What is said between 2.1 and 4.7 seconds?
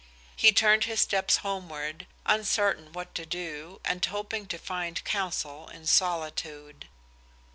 uncertain what to do, and hoping to